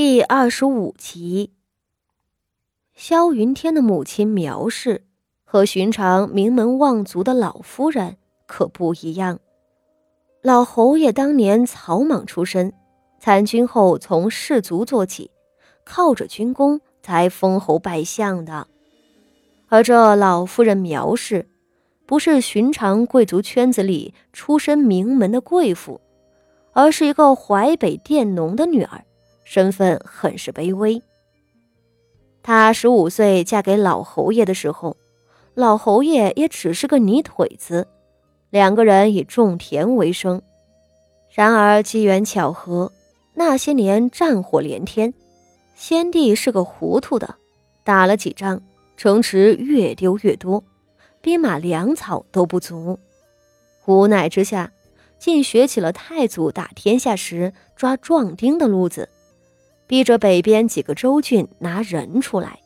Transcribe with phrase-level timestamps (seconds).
[0.00, 1.54] 第二十五集，
[2.94, 5.04] 萧云天的母亲苗氏
[5.42, 8.16] 和寻常名门望族的老夫人
[8.46, 9.40] 可不一样。
[10.40, 12.72] 老侯爷当年草莽出身，
[13.18, 15.32] 参军后从士族做起，
[15.82, 18.68] 靠着军功才封侯拜相的。
[19.66, 21.48] 而这老夫人苗氏，
[22.06, 26.00] 不是寻常贵族圈子里出身名门的贵妇，
[26.72, 29.04] 而是一个淮北佃农的女儿。
[29.50, 31.02] 身份很是卑微。
[32.42, 34.94] 她十五岁嫁给老侯爷的时候，
[35.54, 37.88] 老侯爷也只是个泥腿子，
[38.50, 40.42] 两个人以种田为生。
[41.30, 42.92] 然而机缘巧合，
[43.32, 45.14] 那些年战火连天，
[45.74, 47.36] 先帝是个糊涂的，
[47.84, 48.60] 打了几仗，
[48.98, 50.62] 城池越丢越多，
[51.22, 52.98] 兵马粮草都不足，
[53.86, 54.70] 无奈之下，
[55.18, 59.08] 竟学起了太祖打天下时抓壮丁的路子。
[59.88, 62.60] 逼着北边几个州郡拿人出来。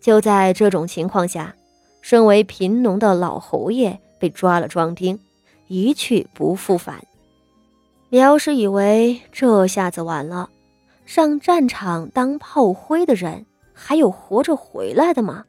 [0.00, 1.52] 就在这种情况下，
[2.00, 5.18] 身为贫农的老侯爷被抓了壮丁，
[5.66, 7.02] 一去不复返。
[8.08, 10.48] 苗氏以为这下子完了，
[11.06, 15.44] 上战场当炮灰的人还有活着回来的吗？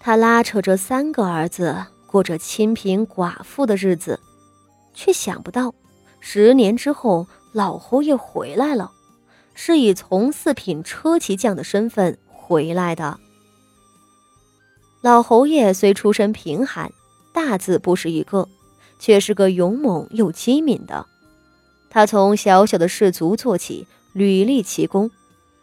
[0.00, 4.18] 他拉扯着三个儿子过着清贫寡妇的日子，
[4.94, 5.74] 却想不到
[6.20, 8.92] 十年之后老侯爷回来了。
[9.58, 13.18] 是以从四品车骑将的身份回来的。
[15.00, 16.92] 老侯爷虽出身贫寒，
[17.32, 18.46] 大字不识一个，
[18.98, 21.06] 却是个勇猛又机敏的。
[21.88, 25.10] 他从小小的士卒做起，屡立奇功，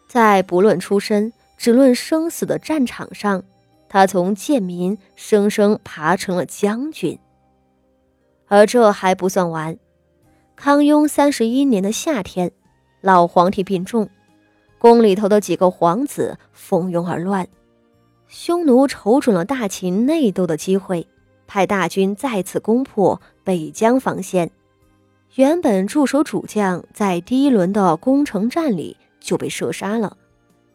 [0.08, 3.44] 在不论出身、只论生死的战场上，
[3.88, 7.16] 他从贱民生生爬成了将军。
[8.48, 9.78] 而这还不算完，
[10.56, 12.50] 康雍三十一年的夏天。
[13.04, 14.08] 老皇帝病重，
[14.78, 17.46] 宫里头的几个皇子蜂拥而乱。
[18.28, 21.06] 匈奴瞅准了大秦内斗的机会，
[21.46, 24.50] 派大军再次攻破北疆防线。
[25.34, 30.16] 原本驻守主将在第一轮的攻城战里就被射杀了，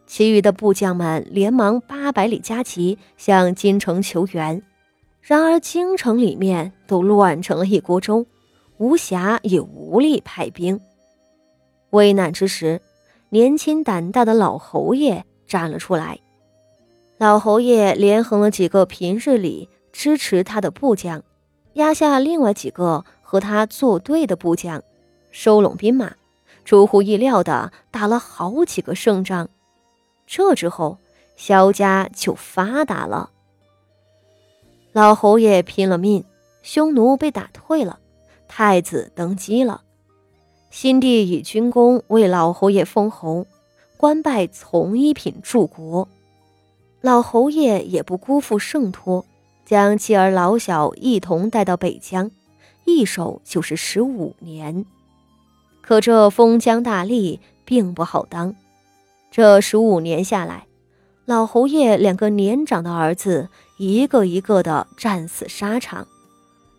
[0.06, 4.62] 其余的部将们连忙八百里加急向京城求援。
[5.20, 8.24] 然而京城里面都乱成了一锅粥，
[8.78, 10.80] 无暇也无力派兵。
[11.90, 12.80] 危难之时，
[13.28, 16.18] 年轻胆大的老侯爷站了出来。
[17.18, 21.22] 老侯爷连横了几个平日里支持他的部将，
[21.74, 24.82] 压下另外几个和他作对的部将，
[25.30, 26.14] 收拢兵马，
[26.64, 29.48] 出乎意料的打了好几个胜仗。
[30.26, 30.98] 这之后，
[31.36, 33.30] 萧家就发达了。
[34.92, 36.24] 老侯爷拼了命，
[36.62, 37.98] 匈奴被打退了，
[38.48, 39.82] 太子登基了。
[40.70, 43.44] 新帝以军功为老侯爷封侯，
[43.96, 46.06] 官拜从一品柱国。
[47.00, 49.26] 老侯爷也不辜负圣托，
[49.66, 52.30] 将妻儿老小一同带到北疆，
[52.84, 54.86] 一守就是十五年。
[55.80, 58.54] 可这封疆大吏并不好当。
[59.32, 60.66] 这十五年下来，
[61.24, 66.06] 老侯爷两个年长的儿子一个一个的战死沙场，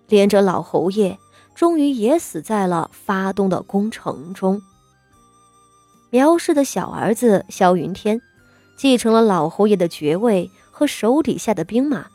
[0.07, 1.19] 连着老侯爷。
[1.61, 4.59] 终于也死在了发动的攻城中。
[6.09, 8.19] 苗氏的小儿子萧云天，
[8.75, 12.07] 继承了老侯爷的爵位和手底下的兵马，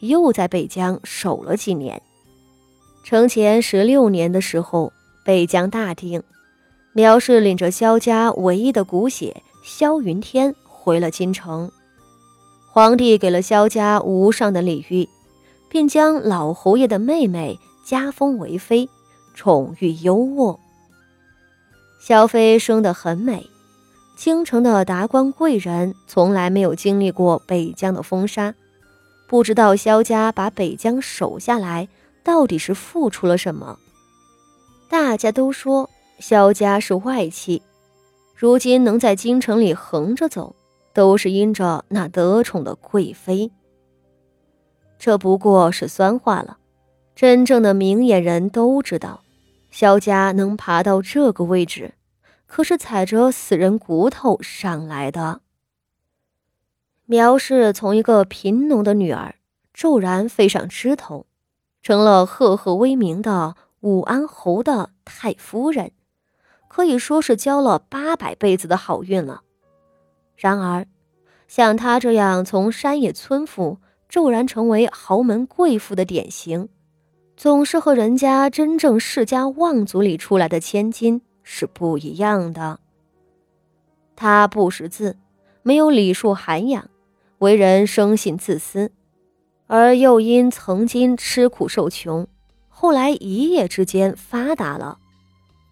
[0.00, 2.02] 又在北疆守了几年。
[3.02, 4.92] 成前十六年的时候，
[5.24, 6.22] 北疆大定，
[6.92, 11.72] 苗氏领着萧家唯一的骨血萧云天回了京城。
[12.70, 15.08] 皇帝给了萧家无上的礼遇，
[15.70, 17.58] 并将老侯爷的妹妹。
[17.90, 18.88] 加封为妃，
[19.34, 20.56] 宠誉优渥。
[21.98, 23.50] 萧妃生得很美，
[24.16, 28.54] 京城的达官贵人从来没有经历过北疆的风沙，
[29.26, 31.88] 不知道萧家把北疆守下来
[32.22, 33.76] 到底是付出了什么。
[34.88, 35.90] 大家都说
[36.20, 37.60] 萧家是外戚，
[38.36, 40.54] 如今能在京城里横着走，
[40.94, 43.50] 都是因着那得宠的贵妃。
[44.96, 46.58] 这不过是酸话了。
[47.20, 49.20] 真正的明眼人都知道，
[49.70, 51.92] 萧家能爬到这个位置，
[52.46, 55.42] 可是踩着死人骨头上来的。
[57.04, 59.34] 苗氏从一个贫农的女儿，
[59.74, 61.26] 骤然飞上枝头，
[61.82, 65.92] 成了赫赫威名的武安侯的太夫人，
[66.68, 69.42] 可以说是交了八百辈子的好运了。
[70.36, 70.86] 然而，
[71.46, 73.76] 像她这样从山野村妇
[74.08, 76.70] 骤然成为豪门贵妇的典型。
[77.40, 82.78] 总是和人家真正世家望族里出来的千金是不一样的。
[84.14, 85.16] 他不识字，
[85.62, 86.90] 没有礼数涵养，
[87.38, 88.92] 为人生性自私，
[89.68, 92.26] 而又因曾经吃苦受穷，
[92.68, 94.98] 后来一夜之间发达了。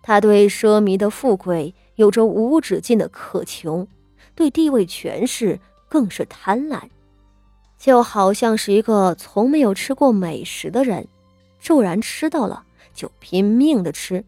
[0.03, 3.87] 他对奢靡的富贵有着无止境的渴求，
[4.35, 6.81] 对地位权势更是贪婪，
[7.76, 11.06] 就好像是一个从没有吃过美食的人，
[11.69, 14.25] 骤然吃到了就拼命的吃，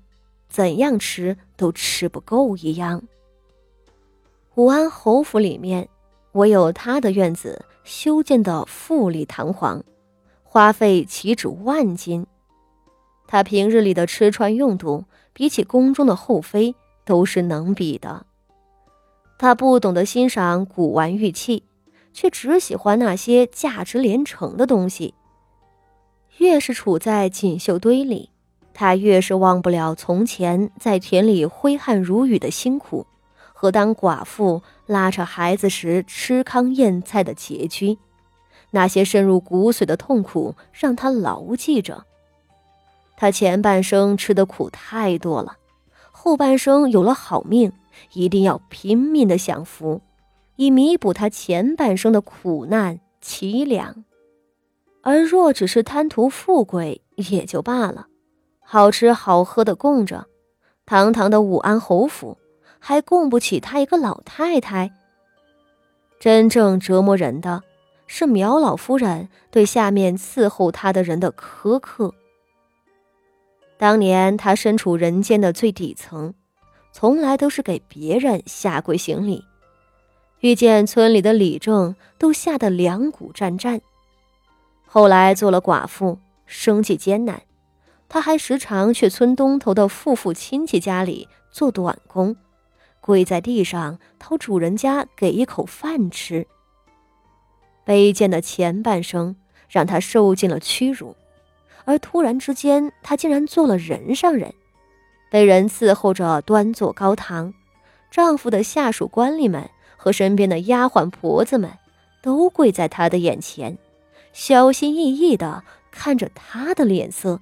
[0.51, 3.03] 怎样吃都吃不够一样。
[4.57, 5.89] 武安侯府里面，
[6.33, 9.83] 唯有他的院子修建的富丽堂皇，
[10.43, 12.27] 花费岂止万金。
[13.27, 16.75] 他平日里的吃穿用度，比起宫中的后妃
[17.07, 18.27] 都是能比的。
[19.39, 21.63] 他不懂得欣赏古玩玉器，
[22.13, 25.15] 却只喜欢那些价值连城的东西。
[26.39, 28.31] 越是处在锦绣堆里，
[28.73, 33.07] 他越是忘不了从前在田里挥汗如雨的辛苦。
[33.53, 37.99] 和当寡妇拉扯孩子时吃糠咽菜的拮据，
[38.71, 42.07] 那些深入骨髓的痛苦让他牢记着。
[43.19, 45.59] 他前半生吃的苦太多了，
[46.11, 47.71] 后半生有了好命，
[48.15, 50.01] 一定要拼命的享福，
[50.57, 54.05] 以弥补他前半生的苦难凄凉。
[55.03, 58.07] 而若只是贪图富贵也就罢了，
[58.61, 60.27] 好吃好喝的供着，
[60.87, 62.37] 堂堂的武安侯府。
[62.83, 64.91] 还供不起他一个老太太。
[66.19, 67.63] 真正折磨人的
[68.07, 72.15] 是苗老夫人对下面伺候她的人的苛刻。
[73.77, 76.33] 当年她身处人间的最底层，
[76.91, 79.45] 从来都是给别人下跪行礼，
[80.41, 83.83] 遇见村里的李正都吓得两股战战。
[84.93, 87.43] 后来做了寡妇，生计艰难，
[88.09, 92.35] 她还时常去村东头的富富亲戚家里做短工。
[93.01, 96.45] 跪在地上讨主人家给一口饭吃。
[97.87, 99.37] 卑贱的前半生
[99.69, 101.15] 让他受尽了屈辱，
[101.85, 104.53] 而突然之间，他竟然做了人上人，
[105.31, 107.55] 被人伺候着端坐高堂，
[108.11, 111.71] 丈夫的下属官吏们和身边的丫鬟婆子们
[112.21, 113.79] 都跪在他的眼前，
[114.33, 117.41] 小心翼翼地看着他的脸色，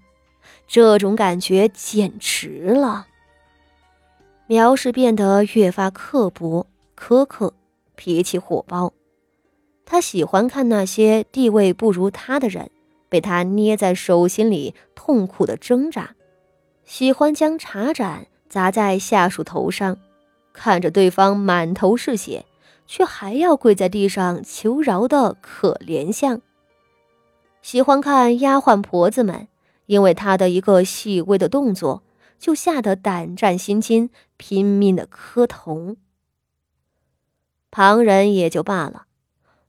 [0.66, 3.06] 这种感觉简直了。
[4.46, 7.52] 苗氏变得越发刻薄苛刻，
[7.96, 8.92] 脾气火爆。
[9.84, 12.70] 他喜欢看那些地位不如他的人
[13.08, 16.14] 被他捏在手心里痛苦的挣扎，
[16.84, 19.98] 喜欢将茶盏砸在下属头上，
[20.52, 22.46] 看着对方满头是血，
[22.86, 26.40] 却还要跪在地上求饶的可怜相。
[27.62, 29.48] 喜欢看丫鬟婆子们
[29.86, 32.02] 因为他的一个细微的动作。
[32.38, 35.96] 就吓得胆战心惊，拼命的磕头。
[37.68, 39.06] 旁人也就罢了，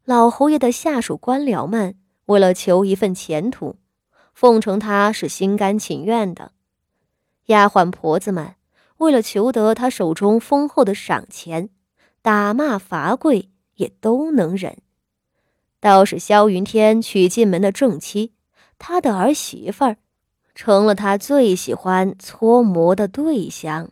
[0.06, 3.78] 老侯爷的下属官僚们为了求一份前途，
[4.36, 6.52] 奉承他是心甘情愿的；
[7.48, 8.54] 丫鬟婆子们
[8.98, 11.72] 为了求得他手中丰厚的赏钱，
[12.22, 14.78] 打骂罚跪也都能忍。
[15.80, 18.34] 倒是萧云天娶进门的正妻，
[18.78, 19.98] 他的儿媳妇儿。
[20.56, 23.92] 成了他最喜欢搓磨的对象。